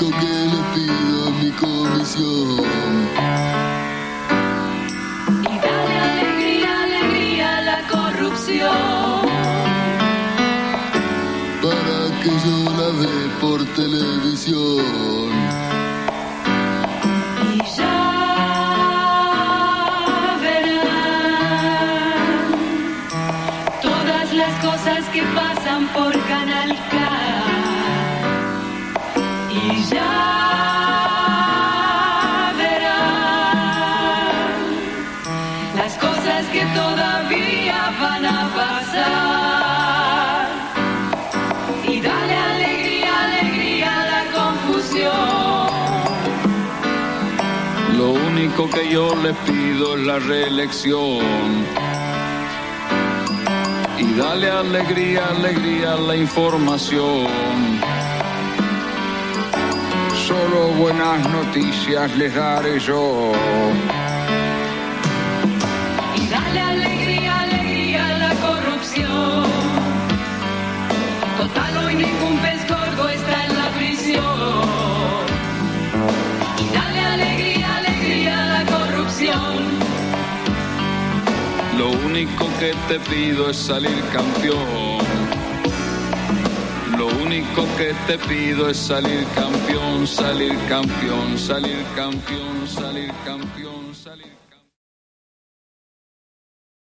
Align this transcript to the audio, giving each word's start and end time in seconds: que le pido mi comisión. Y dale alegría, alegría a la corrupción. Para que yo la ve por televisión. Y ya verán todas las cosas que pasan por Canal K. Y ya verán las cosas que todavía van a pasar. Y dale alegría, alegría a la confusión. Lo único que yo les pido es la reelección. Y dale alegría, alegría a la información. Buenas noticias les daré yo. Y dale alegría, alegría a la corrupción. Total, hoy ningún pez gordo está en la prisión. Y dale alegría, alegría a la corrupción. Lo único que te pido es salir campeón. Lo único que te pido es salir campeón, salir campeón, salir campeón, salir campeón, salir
que 0.00 0.06
le 0.06 0.60
pido 0.74 1.30
mi 1.42 1.50
comisión. 1.50 3.06
Y 5.42 5.58
dale 5.58 5.94
alegría, 6.08 6.70
alegría 6.84 7.48
a 7.58 7.60
la 7.60 7.78
corrupción. 7.86 9.26
Para 11.60 11.98
que 12.22 12.30
yo 12.46 12.58
la 12.80 12.88
ve 12.98 13.16
por 13.42 13.58
televisión. 13.74 15.32
Y 17.52 17.54
ya 17.76 17.98
verán 20.40 20.80
todas 23.82 24.28
las 24.32 24.54
cosas 24.64 25.02
que 25.12 25.22
pasan 25.34 25.82
por 25.88 26.12
Canal 26.26 26.74
K. 26.90 27.19
Y 29.52 29.82
ya 29.90 30.12
verán 32.56 34.30
las 35.76 35.94
cosas 35.98 36.46
que 36.52 36.64
todavía 36.66 37.92
van 38.00 38.26
a 38.26 38.48
pasar. 38.54 40.48
Y 41.88 42.00
dale 42.00 42.36
alegría, 42.36 43.24
alegría 43.24 44.00
a 44.00 44.04
la 44.06 44.22
confusión. 44.38 45.70
Lo 47.98 48.10
único 48.12 48.70
que 48.70 48.88
yo 48.88 49.16
les 49.16 49.36
pido 49.38 49.96
es 49.96 50.02
la 50.06 50.18
reelección. 50.20 51.66
Y 53.98 54.14
dale 54.14 54.48
alegría, 54.50 55.26
alegría 55.26 55.94
a 55.94 55.96
la 55.96 56.16
información. 56.16 57.79
Buenas 60.80 61.28
noticias 61.28 62.16
les 62.16 62.34
daré 62.34 62.80
yo. 62.80 63.32
Y 66.16 66.26
dale 66.28 66.60
alegría, 66.60 67.40
alegría 67.42 68.06
a 68.06 68.18
la 68.18 68.34
corrupción. 68.46 69.44
Total, 71.36 71.76
hoy 71.84 71.94
ningún 71.96 72.38
pez 72.38 72.66
gordo 72.66 73.08
está 73.10 73.46
en 73.46 73.58
la 73.58 73.68
prisión. 73.78 75.26
Y 76.62 76.74
dale 76.74 77.00
alegría, 77.16 77.76
alegría 77.76 78.42
a 78.42 78.46
la 78.56 78.64
corrupción. 78.74 79.56
Lo 81.76 81.90
único 82.06 82.48
que 82.58 82.72
te 82.88 82.98
pido 83.10 83.50
es 83.50 83.56
salir 83.58 84.02
campeón. 84.14 85.39
Lo 87.00 87.06
único 87.06 87.64
que 87.78 87.94
te 88.06 88.18
pido 88.28 88.68
es 88.68 88.76
salir 88.76 89.26
campeón, 89.34 90.06
salir 90.06 90.54
campeón, 90.68 91.38
salir 91.38 91.82
campeón, 91.96 92.68
salir 92.68 93.10
campeón, 93.24 93.94
salir 93.94 94.36